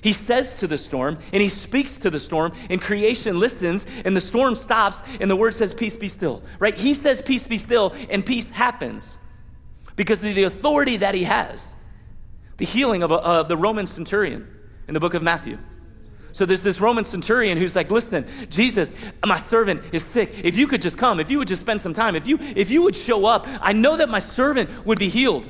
[0.02, 4.16] He says to the storm and he speaks to the storm, and creation listens, and
[4.16, 6.42] the storm stops, and the word says, Peace be still.
[6.60, 6.74] Right?
[6.74, 9.18] He says, Peace be still, and peace happens
[9.96, 11.74] because of the authority that he has.
[12.58, 14.48] The healing of, a, of the Roman centurion
[14.88, 15.58] in the book of Matthew.
[16.32, 18.94] So there's this Roman centurion who's like, listen, Jesus,
[19.26, 20.46] my servant is sick.
[20.46, 22.70] If you could just come, if you would just spend some time, if you if
[22.70, 25.50] you would show up, I know that my servant would be healed.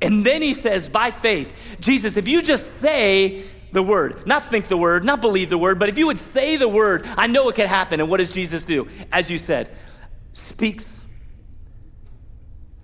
[0.00, 4.68] And then he says, by faith, Jesus, if you just say the word, not think
[4.68, 7.48] the word, not believe the word, but if you would say the word, I know
[7.48, 8.00] it could happen.
[8.00, 8.88] And what does Jesus do?
[9.10, 9.74] As you said,
[10.32, 11.00] speaks,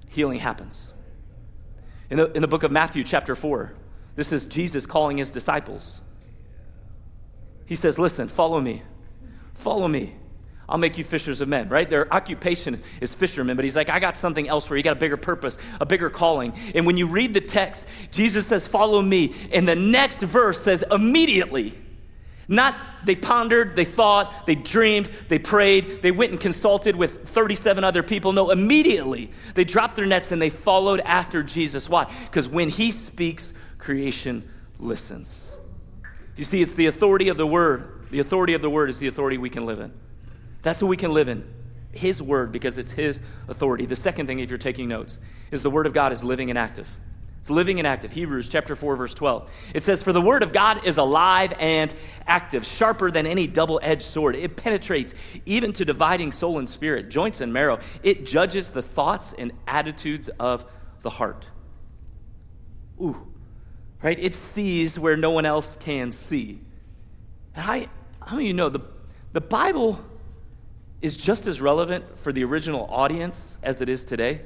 [0.08, 0.92] healing happens.
[2.10, 3.74] In the, in the book of Matthew, chapter 4,
[4.16, 6.00] this is Jesus calling his disciples.
[7.66, 8.82] He says, Listen, follow me.
[9.54, 10.14] Follow me.
[10.72, 11.88] I'll make you fishers of men, right?
[11.88, 14.78] Their occupation is fishermen, but he's like, I got something else for you.
[14.78, 16.54] You got a bigger purpose, a bigger calling.
[16.74, 19.34] And when you read the text, Jesus says, Follow me.
[19.52, 21.78] And the next verse says, Immediately.
[22.48, 27.84] Not they pondered, they thought, they dreamed, they prayed, they went and consulted with 37
[27.84, 28.32] other people.
[28.32, 31.86] No, immediately they dropped their nets and they followed after Jesus.
[31.86, 32.10] Why?
[32.24, 35.54] Because when he speaks, creation listens.
[36.36, 38.06] You see, it's the authority of the word.
[38.10, 39.92] The authority of the word is the authority we can live in.
[40.62, 41.44] That's what we can live in.
[41.92, 43.84] His word, because it's his authority.
[43.86, 45.18] The second thing, if you're taking notes,
[45.50, 46.88] is the word of God is living and active.
[47.42, 48.12] It's living and active.
[48.12, 49.50] Hebrews chapter 4, verse 12.
[49.74, 51.92] It says, For the word of God is alive and
[52.24, 54.36] active, sharper than any double edged sword.
[54.36, 55.12] It penetrates
[55.44, 57.80] even to dividing soul and spirit, joints and marrow.
[58.04, 60.64] It judges the thoughts and attitudes of
[61.00, 61.48] the heart.
[63.00, 63.26] Ooh,
[64.00, 64.18] right?
[64.20, 66.60] It sees where no one else can see.
[67.54, 67.80] how,
[68.24, 68.82] how of you know the,
[69.32, 69.98] the Bible
[71.02, 74.40] is just as relevant for the original audience as it is today?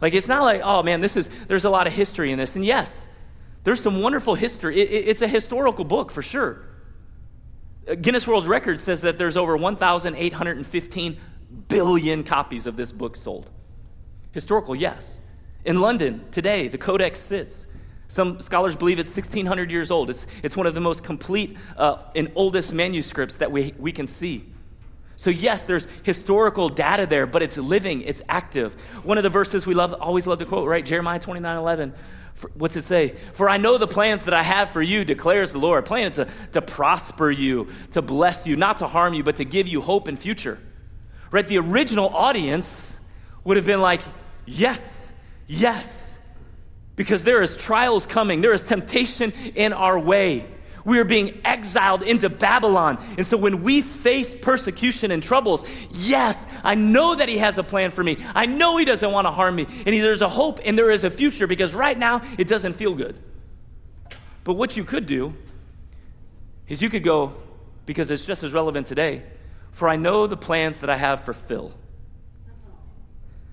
[0.00, 2.54] Like, it's not like, oh man, this is, there's a lot of history in this.
[2.54, 3.08] And yes,
[3.64, 4.78] there's some wonderful history.
[4.78, 6.62] It, it, it's a historical book for sure.
[7.88, 11.16] Uh, Guinness World Record says that there's over 1,815
[11.68, 13.50] billion copies of this book sold.
[14.32, 15.20] Historical, yes.
[15.64, 17.66] In London today, the Codex sits.
[18.08, 20.10] Some scholars believe it's 1,600 years old.
[20.10, 24.06] It's, it's one of the most complete uh, and oldest manuscripts that we, we can
[24.06, 24.44] see.
[25.16, 28.74] So, yes, there's historical data there, but it's living, it's active.
[29.02, 30.84] One of the verses we love, always love to quote, right?
[30.84, 31.94] Jeremiah 29 11.
[32.34, 33.14] For, what's it say?
[33.32, 35.86] For I know the plans that I have for you, declares the Lord.
[35.86, 39.66] Plans to, to prosper you, to bless you, not to harm you, but to give
[39.66, 40.58] you hope and future.
[41.30, 41.48] Right?
[41.48, 42.98] The original audience
[43.42, 44.02] would have been like,
[44.44, 45.08] yes,
[45.46, 46.18] yes,
[46.94, 50.46] because there is trials coming, there is temptation in our way.
[50.86, 53.04] We are being exiled into Babylon.
[53.18, 57.64] And so when we face persecution and troubles, yes, I know that He has a
[57.64, 58.18] plan for me.
[58.34, 59.66] I know He doesn't want to harm me.
[59.84, 62.94] And there's a hope and there is a future because right now it doesn't feel
[62.94, 63.18] good.
[64.44, 65.34] But what you could do
[66.68, 67.32] is you could go,
[67.84, 69.24] because it's just as relevant today,
[69.72, 71.74] for I know the plans that I have for Phil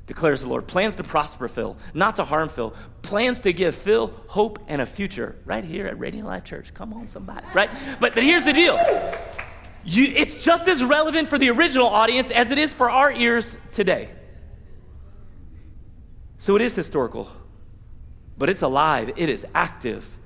[0.05, 0.67] declares the Lord.
[0.67, 2.73] Plans to prosper Phil, not to harm Phil.
[3.01, 6.73] Plans to give Phil hope and a future right here at Radiant Life Church.
[6.73, 7.69] Come on, somebody, right?
[7.99, 8.77] But, but here's the deal
[9.85, 13.55] you, it's just as relevant for the original audience as it is for our ears
[13.71, 14.09] today.
[16.37, 17.29] So it is historical,
[18.37, 20.17] but it's alive, it is active.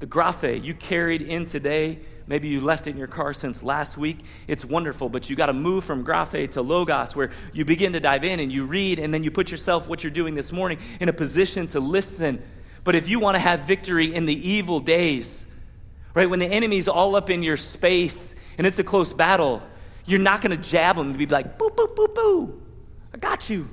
[0.00, 3.96] The graphe you carried in today Maybe you left it in your car since last
[3.96, 4.20] week.
[4.46, 7.98] It's wonderful, but you got to move from graphe to logos, where you begin to
[7.98, 10.78] dive in and you read, and then you put yourself, what you're doing this morning,
[11.00, 12.40] in a position to listen.
[12.84, 15.44] But if you want to have victory in the evil days,
[16.14, 19.60] right, when the enemy's all up in your space and it's a close battle,
[20.06, 22.62] you're not going to jab them and be like, boo, boo, boo, boo.
[23.12, 23.68] I got you,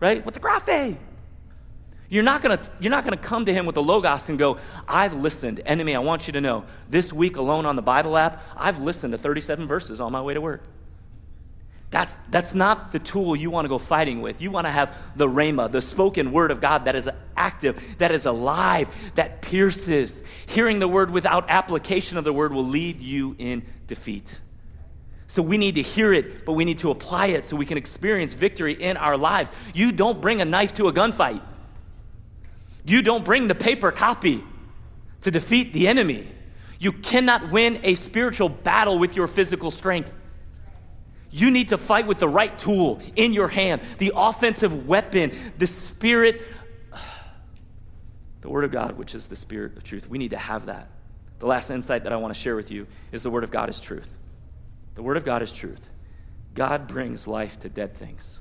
[0.00, 0.26] right?
[0.26, 0.96] With the graphe.
[2.08, 5.14] You're not gonna, you're not gonna come to him with the Logos and go, I've
[5.14, 5.60] listened.
[5.64, 9.12] Enemy, I want you to know, this week alone on the Bible app, I've listened
[9.12, 10.62] to 37 verses on my way to work.
[11.90, 14.42] That's, that's not the tool you want to go fighting with.
[14.42, 18.10] You want to have the Rhema, the spoken word of God that is active, that
[18.10, 20.20] is alive, that pierces.
[20.46, 24.40] Hearing the word without application of the word will leave you in defeat.
[25.28, 27.78] So we need to hear it, but we need to apply it so we can
[27.78, 29.52] experience victory in our lives.
[29.74, 31.40] You don't bring a knife to a gunfight.
[32.86, 34.44] You don't bring the paper copy
[35.22, 36.28] to defeat the enemy.
[36.78, 40.16] You cannot win a spiritual battle with your physical strength.
[41.30, 45.66] You need to fight with the right tool in your hand, the offensive weapon, the
[45.66, 46.42] spirit,
[48.40, 50.08] the Word of God, which is the Spirit of truth.
[50.08, 50.88] We need to have that.
[51.40, 53.68] The last insight that I want to share with you is the Word of God
[53.68, 54.16] is truth.
[54.94, 55.88] The Word of God is truth.
[56.54, 58.40] God brings life to dead things.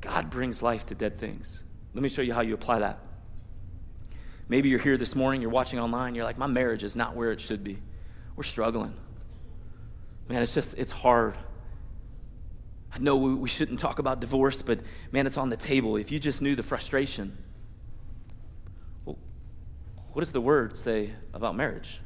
[0.00, 1.62] God brings life to dead things.
[1.94, 3.00] Let me show you how you apply that.
[4.48, 7.32] Maybe you're here this morning, you're watching online, you're like, my marriage is not where
[7.32, 7.78] it should be.
[8.34, 8.94] We're struggling.
[10.28, 11.36] Man, it's just, it's hard.
[12.92, 14.80] I know we, we shouldn't talk about divorce, but
[15.12, 15.96] man, it's on the table.
[15.96, 17.36] If you just knew the frustration,
[19.04, 19.18] well,
[20.12, 22.00] what does the word say about marriage?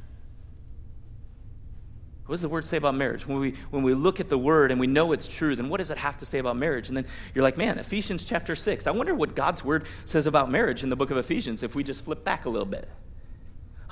[2.25, 3.27] What does the word say about marriage?
[3.27, 5.79] When we, when we look at the word and we know it's true, then what
[5.79, 6.87] does it have to say about marriage?
[6.87, 7.05] And then
[7.35, 8.87] you're like, man, Ephesians chapter 6.
[8.87, 11.83] I wonder what God's word says about marriage in the book of Ephesians if we
[11.83, 12.87] just flip back a little bit.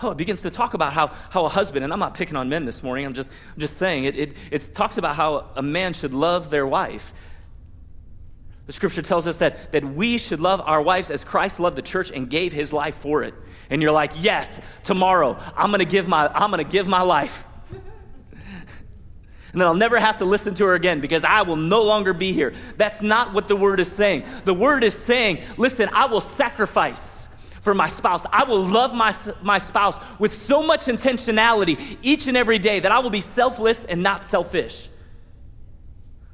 [0.01, 2.47] Oh, it begins to talk about how, how a husband, and I'm not picking on
[2.47, 5.61] men this morning, I'm just, I'm just saying, it, it, it talks about how a
[5.61, 7.13] man should love their wife.
[8.65, 11.81] The scripture tells us that, that we should love our wives as Christ loved the
[11.81, 13.33] church and gave his life for it.
[13.69, 14.49] And you're like, yes,
[14.83, 17.45] tomorrow I'm gonna give my, I'm gonna give my life.
[19.51, 22.13] And then I'll never have to listen to her again because I will no longer
[22.13, 22.53] be here.
[22.77, 24.25] That's not what the word is saying.
[24.45, 27.27] The word is saying, listen, I will sacrifice
[27.59, 28.25] for my spouse.
[28.31, 32.91] I will love my, my spouse with so much intentionality each and every day that
[32.91, 34.89] I will be selfless and not selfish.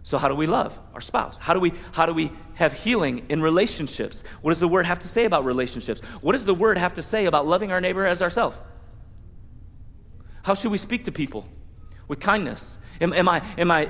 [0.04, 1.38] So how do we love our spouse?
[1.38, 4.24] How do we how do we have healing in relationships?
[4.42, 6.00] What does the word have to say about relationships?
[6.22, 8.58] What does the word have to say about loving our neighbor as ourselves?
[10.44, 11.46] How should we speak to people?
[12.08, 12.78] With kindness.
[13.00, 13.84] Am, am, I, am I,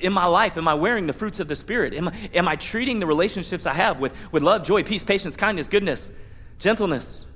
[0.00, 1.94] in my life, am I wearing the fruits of the Spirit?
[1.94, 5.66] Am, am I treating the relationships I have with, with love, joy, peace, patience, kindness,
[5.66, 6.10] goodness,
[6.58, 7.26] gentleness,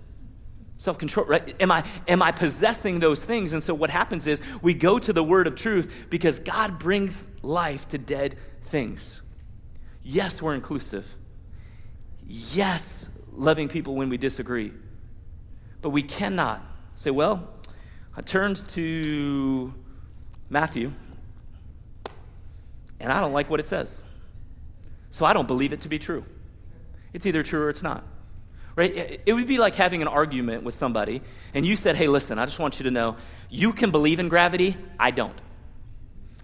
[0.77, 1.27] self control?
[1.27, 1.55] Right?
[1.61, 3.53] Am, I, am I possessing those things?
[3.53, 7.25] And so what happens is we go to the word of truth because God brings
[7.43, 9.23] life to dead things.
[10.03, 11.15] Yes, we're inclusive.
[12.27, 14.73] Yes, loving people when we disagree.
[15.81, 16.63] But we cannot
[16.95, 17.49] say, well,
[18.17, 19.73] I turned to
[20.51, 20.93] Matthew
[23.01, 24.03] and I don't like what it says.
[25.11, 26.25] So I don't believe it to be true.
[27.13, 28.05] It's either true or it's not.
[28.77, 29.21] Right?
[29.27, 31.21] It would be like having an argument with somebody,
[31.53, 33.17] and you said, Hey, listen, I just want you to know
[33.51, 34.77] you can believe in gravity.
[35.01, 35.39] I don't.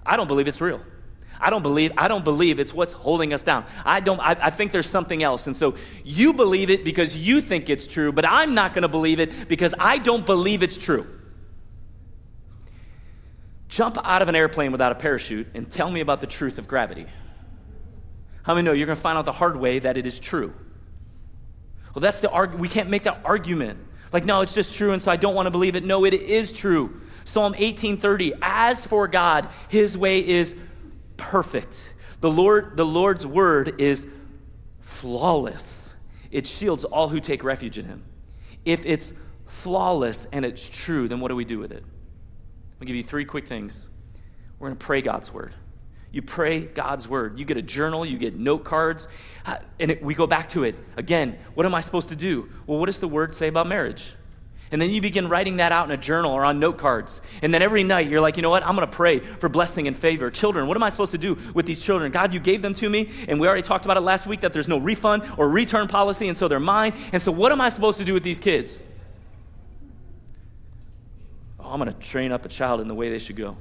[0.05, 0.81] I don't believe it's real.
[1.40, 3.67] I don't believe, I don't believe it's what's holding us down.
[3.85, 5.47] I don't, I, I think there's something else.
[5.47, 8.88] And so you believe it because you think it's true, but I'm not going to
[8.88, 11.07] believe it because I don't believe it's true.
[13.68, 16.68] Jump out of an airplane without a parachute and tell me about the truth of
[16.68, 17.07] gravity.
[18.42, 20.55] How many know you're going to find out the hard way that it is true?
[21.94, 22.61] Well, that's the argument.
[22.61, 23.79] We can't make that argument.
[24.12, 25.85] Like, no, it's just true, and so I don't want to believe it.
[25.85, 27.00] No, it is true.
[27.24, 28.33] Psalm 18:30.
[28.42, 30.55] As for God, His way is
[31.16, 31.79] perfect.
[32.20, 34.07] The Lord, the Lord's word is
[34.81, 35.94] flawless.
[36.31, 38.05] It shields all who take refuge in Him.
[38.64, 39.12] If it's
[39.46, 41.85] flawless and it's true, then what do we do with it?
[42.85, 43.88] I'll give you three quick things.
[44.59, 45.55] We're going to pray God's word.
[46.12, 47.38] You pray God's word.
[47.38, 49.09] You get a journal, you get note cards,
[49.47, 50.75] uh, and it, we go back to it.
[50.99, 52.47] Again, what am I supposed to do?
[52.66, 54.12] Well, what does the word say about marriage?
[54.70, 57.23] And then you begin writing that out in a journal or on note cards.
[57.40, 58.62] And then every night you're like, you know what?
[58.66, 60.31] I'm going to pray for blessing and favor.
[60.31, 62.12] Children, what am I supposed to do with these children?
[62.12, 63.11] God, you gave them to me.
[63.29, 66.29] And we already talked about it last week that there's no refund or return policy.
[66.29, 66.92] And so they're mine.
[67.14, 68.79] And so what am I supposed to do with these kids?
[71.64, 73.57] Oh, I'm going to train up a child in the way they should go.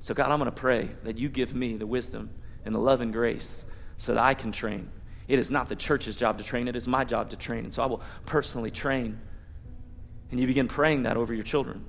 [0.00, 2.30] So, God, I'm going to pray that you give me the wisdom
[2.64, 4.90] and the love and grace so that I can train.
[5.26, 7.64] It is not the church's job to train, it is my job to train.
[7.64, 9.18] And so I will personally train.
[10.30, 11.84] And you begin praying that over your children.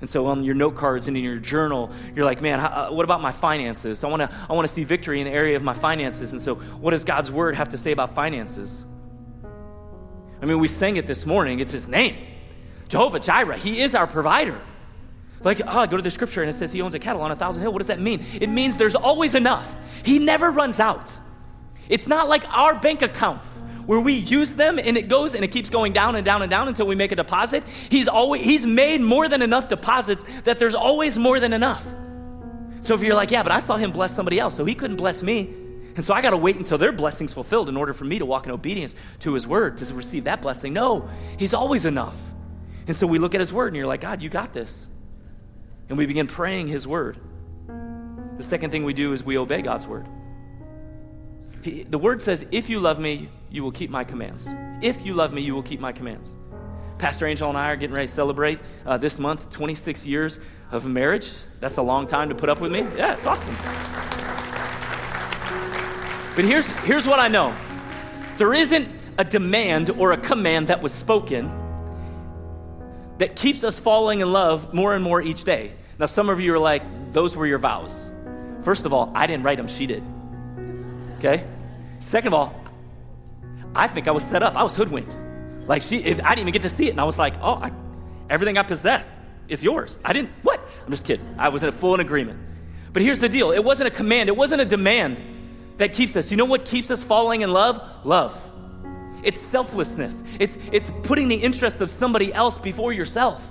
[0.00, 2.92] And so on your note cards and in your journal, you're like, man, how, uh,
[2.92, 4.04] what about my finances?
[4.04, 6.32] I want to I wanna see victory in the area of my finances.
[6.32, 8.84] And so, what does God's word have to say about finances?
[10.42, 12.16] I mean, we sang it this morning, it's his name.
[12.88, 14.60] Jehovah Jireh, He is our provider.
[15.42, 17.30] Like, oh, I go to the scripture and it says He owns a cattle on
[17.30, 17.72] a thousand hill.
[17.72, 18.24] What does that mean?
[18.40, 19.76] It means there's always enough.
[20.04, 21.12] He never runs out.
[21.88, 23.46] It's not like our bank accounts
[23.86, 26.50] where we use them and it goes and it keeps going down and down and
[26.50, 27.62] down until we make a deposit.
[27.88, 31.86] He's always He's made more than enough deposits that there's always more than enough.
[32.80, 34.96] So if you're like, yeah, but I saw him bless somebody else, so he couldn't
[34.96, 35.52] bless me.
[35.96, 38.26] And so I got to wait until their blessing's fulfilled in order for me to
[38.26, 40.72] walk in obedience to his word to receive that blessing.
[40.72, 42.22] No, he's always enough.
[42.86, 44.86] And so we look at his word and you're like, God, you got this.
[45.88, 47.16] And we begin praying his word.
[48.36, 50.06] The second thing we do is we obey God's word.
[51.62, 54.48] He, the word says, If you love me, you will keep my commands.
[54.82, 56.36] If you love me, you will keep my commands.
[56.98, 60.38] Pastor Angel and I are getting ready to celebrate uh, this month 26 years
[60.70, 61.30] of marriage.
[61.60, 62.80] That's a long time to put up with me.
[62.96, 63.54] Yeah, it's awesome.
[66.34, 67.54] But here's, here's what I know
[68.36, 71.65] there isn't a demand or a command that was spoken
[73.18, 75.72] that keeps us falling in love more and more each day.
[75.98, 78.10] Now, some of you are like, those were your vows.
[78.62, 80.02] First of all, I didn't write them, she did.
[81.18, 81.44] Okay?
[82.00, 82.60] Second of all,
[83.74, 84.56] I think I was set up.
[84.56, 85.14] I was hoodwinked.
[85.66, 86.90] Like, she, I didn't even get to see it.
[86.90, 87.72] And I was like, oh, I,
[88.28, 89.14] everything I possess
[89.48, 89.98] is yours.
[90.04, 90.60] I didn't, what?
[90.84, 91.26] I'm just kidding.
[91.38, 92.40] I was in a full in agreement.
[92.92, 95.18] But here's the deal it wasn't a command, it wasn't a demand
[95.76, 96.30] that keeps us.
[96.30, 97.80] You know what keeps us falling in love?
[98.04, 98.42] Love.
[99.26, 100.22] It's selflessness.
[100.38, 103.50] It's, it's putting the interest of somebody else before yourself.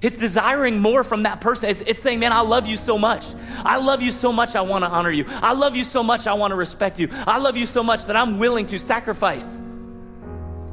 [0.00, 1.68] It's desiring more from that person.
[1.68, 3.26] It's, it's, saying, man, I love you so much.
[3.58, 5.26] I love you so much, I want to honor you.
[5.28, 7.08] I love you so much, I want to respect you.
[7.26, 9.44] I love you so much that I'm willing to sacrifice.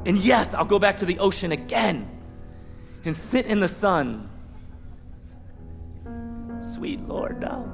[0.05, 2.09] And yes, I'll go back to the ocean again
[3.03, 4.29] and sit in the sun.
[6.59, 7.69] Sweet Lord, no.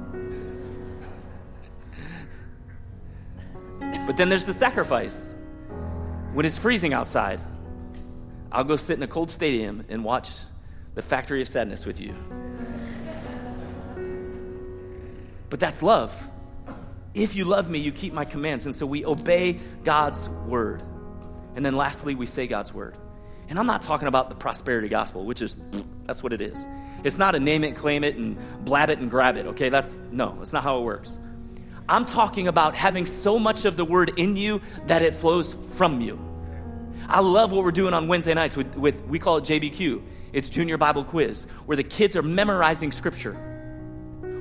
[4.08, 5.29] But then there's the sacrifice.
[6.32, 7.40] When it's freezing outside,
[8.52, 10.30] I'll go sit in a cold stadium and watch
[10.94, 12.14] the factory of sadness with you.
[15.48, 16.30] But that's love.
[17.14, 18.64] If you love me, you keep my commands.
[18.64, 20.82] And so we obey God's word.
[21.56, 22.96] And then lastly, we say God's word.
[23.48, 25.56] And I'm not talking about the prosperity gospel, which is
[26.06, 26.64] that's what it is.
[27.02, 29.68] It's not a name it, claim it, and blab it and grab it, okay?
[29.68, 31.18] That's no, that's not how it works.
[31.90, 36.00] I'm talking about having so much of the word in you that it flows from
[36.00, 36.20] you.
[37.08, 40.00] I love what we're doing on Wednesday nights with, with we call it JBQ.
[40.32, 43.32] It's Junior Bible Quiz, where the kids are memorizing scripture.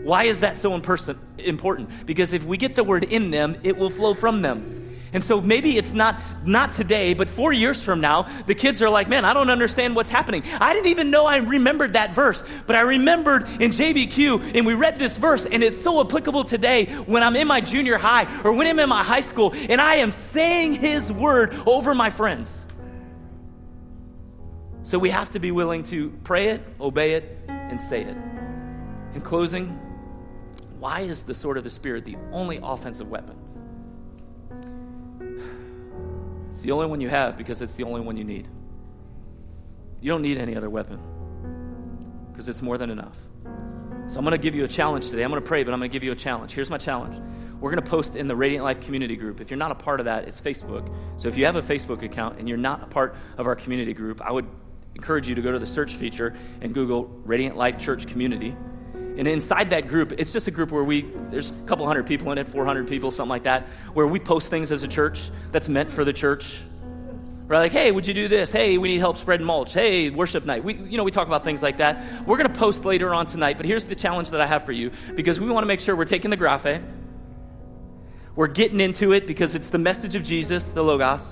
[0.04, 2.06] Why is that so important?
[2.06, 4.89] Because if we get the word in them, it will flow from them.
[5.12, 8.90] And so maybe it's not not today, but 4 years from now, the kids are
[8.90, 10.44] like, "Man, I don't understand what's happening.
[10.60, 14.74] I didn't even know I remembered that verse, but I remembered in JBQ and we
[14.74, 18.52] read this verse and it's so applicable today when I'm in my junior high or
[18.52, 22.52] when I'm in my high school and I am saying his word over my friends."
[24.84, 28.18] So we have to be willing to pray it, obey it, and say it.
[29.14, 29.68] In closing,
[30.80, 33.36] why is the sword of the Spirit the only offensive weapon?
[36.60, 38.46] It's the only one you have because it's the only one you need.
[40.02, 41.00] You don't need any other weapon
[42.30, 43.18] because it's more than enough.
[44.08, 45.24] So I'm going to give you a challenge today.
[45.24, 46.52] I'm going to pray, but I'm going to give you a challenge.
[46.52, 47.16] Here's my challenge.
[47.62, 49.40] We're going to post in the Radiant Life community group.
[49.40, 50.94] If you're not a part of that, it's Facebook.
[51.16, 53.94] So if you have a Facebook account and you're not a part of our community
[53.94, 54.46] group, I would
[54.96, 58.54] encourage you to go to the search feature and Google Radiant Life Church Community.
[59.20, 62.32] And inside that group, it's just a group where we, there's a couple hundred people
[62.32, 65.68] in it, 400 people, something like that, where we post things as a church that's
[65.68, 66.62] meant for the church.
[67.50, 68.50] We're like, hey, would you do this?
[68.50, 69.74] Hey, we need help spreading mulch.
[69.74, 70.64] Hey, worship night.
[70.64, 72.02] We, you know, we talk about things like that.
[72.26, 74.72] We're going to post later on tonight, but here's the challenge that I have for
[74.72, 76.82] you because we want to make sure we're taking the graphe.
[78.38, 81.28] We're getting into it because it's the message of Jesus, the Logos.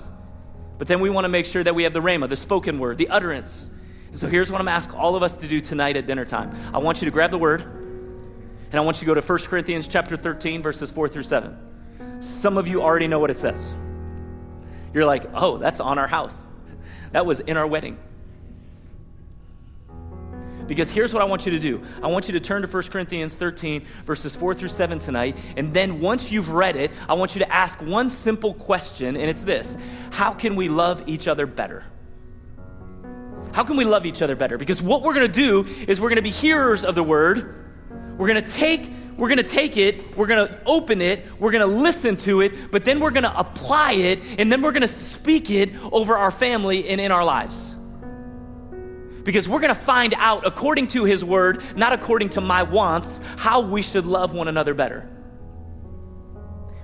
[0.78, 2.98] But then we want to make sure that we have the Rhema, the spoken word,
[2.98, 3.70] the utterance
[4.18, 6.50] and so here's what I'm asking all of us to do tonight at dinner time.
[6.74, 9.40] I want you to grab the word, and I want you to go to 1
[9.42, 11.56] Corinthians chapter 13, verses 4 through 7.
[12.20, 13.76] Some of you already know what it says.
[14.92, 16.48] You're like, oh, that's on our house.
[17.12, 18.00] That was in our wedding.
[20.66, 22.84] Because here's what I want you to do I want you to turn to 1
[22.86, 25.38] Corinthians 13, verses 4 through 7 tonight.
[25.56, 29.30] And then once you've read it, I want you to ask one simple question, and
[29.30, 29.78] it's this
[30.12, 31.84] How can we love each other better?
[33.54, 34.58] How can we love each other better?
[34.58, 37.66] Because what we're going to do is we're going to be hearers of the word.
[38.18, 41.52] We're going to take we're going to take it, we're going to open it, we're
[41.52, 44.72] going to listen to it, but then we're going to apply it and then we're
[44.72, 47.76] going to speak it over our family and in our lives.
[49.24, 53.20] Because we're going to find out according to his word, not according to my wants,
[53.38, 55.10] how we should love one another better.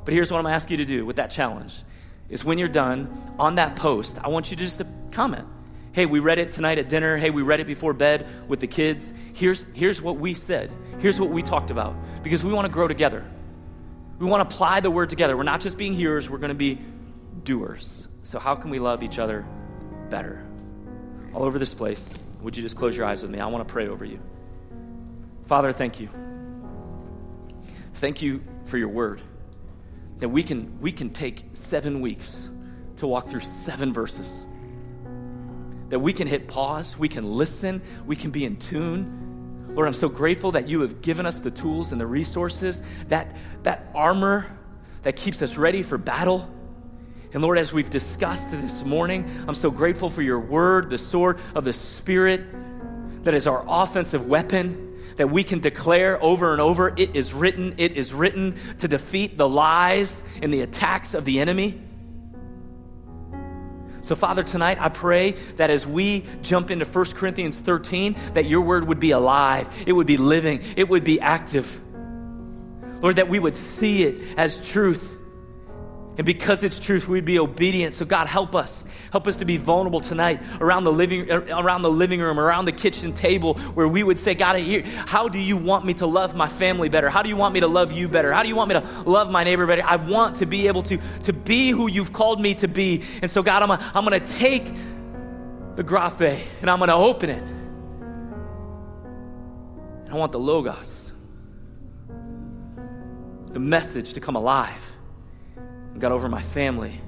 [0.03, 1.75] But here's what I'm going to ask you to do with that challenge
[2.29, 5.47] is when you're done on that post, I want you to just to comment.
[5.93, 7.17] Hey, we read it tonight at dinner.
[7.17, 9.13] Hey, we read it before bed with the kids.
[9.33, 10.71] Here's, here's what we said.
[10.97, 11.95] Here's what we talked about.
[12.23, 13.23] Because we want to grow together.
[14.17, 15.37] We want to apply the word together.
[15.37, 16.81] We're not just being hearers, we're going to be
[17.43, 18.07] doers.
[18.23, 19.45] So, how can we love each other
[20.09, 20.43] better?
[21.31, 22.09] All over this place,
[22.41, 23.39] would you just close your eyes with me?
[23.39, 24.19] I want to pray over you.
[25.45, 26.09] Father, thank you.
[27.95, 29.21] Thank you for your word.
[30.19, 32.49] That we can, we can take seven weeks
[32.97, 34.47] to walk through seven verses
[35.93, 39.67] that we can hit pause, we can listen, we can be in tune.
[39.75, 43.35] Lord, I'm so grateful that you have given us the tools and the resources, that,
[43.61, 44.47] that armor
[45.03, 46.51] that keeps us ready for battle.
[47.31, 51.37] And Lord, as we've discussed this morning, I'm so grateful for your word, the sword
[51.53, 52.41] of the Spirit,
[53.23, 57.75] that is our offensive weapon, that we can declare over and over it is written,
[57.77, 61.79] it is written to defeat the lies and the attacks of the enemy.
[64.03, 68.59] So, Father, tonight I pray that as we jump into 1 Corinthians 13, that your
[68.59, 71.81] word would be alive, it would be living, it would be active.
[73.01, 75.17] Lord, that we would see it as truth
[76.15, 77.95] and because it's truth, we'd be obedient.
[77.95, 78.85] So God, help us.
[79.11, 82.71] Help us to be vulnerable tonight around the living, around the living room, around the
[82.71, 86.35] kitchen table, where we would say, God, here, how do you want me to love
[86.35, 87.09] my family better?
[87.09, 88.31] How do you want me to love you better?
[88.31, 89.83] How do you want me to love my neighbor better?
[89.83, 93.01] I want to be able to, to be who you've called me to be.
[93.21, 94.65] And so, God, I'm, I'm to take
[95.75, 97.43] the graphe and I'm to open it.
[100.11, 101.11] I want the logos,
[103.51, 104.92] the message to come alive.
[105.93, 106.99] And God, over my family,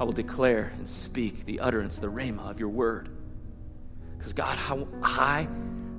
[0.00, 3.10] I will declare and speak the utterance, the rhema of your word.
[4.16, 5.46] Because, God, how, I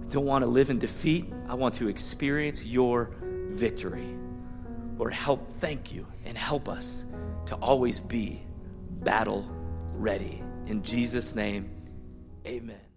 [0.09, 1.31] don't want to live in defeat.
[1.47, 3.11] I want to experience your
[3.51, 4.17] victory.
[4.97, 7.05] Lord, help, thank you, and help us
[7.45, 8.41] to always be
[8.91, 9.47] battle
[9.93, 10.43] ready.
[10.67, 11.69] In Jesus' name,
[12.45, 12.88] amen.